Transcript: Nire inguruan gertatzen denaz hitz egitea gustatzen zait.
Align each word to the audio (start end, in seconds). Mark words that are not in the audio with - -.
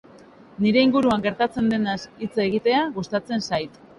Nire 0.65 0.79
inguruan 0.85 1.25
gertatzen 1.25 1.69
denaz 1.75 1.99
hitz 2.27 2.31
egitea 2.47 2.83
gustatzen 2.99 3.49
zait. 3.53 3.81